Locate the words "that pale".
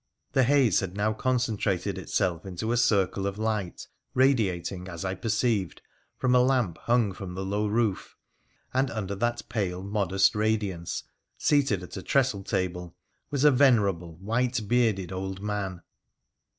9.13-9.83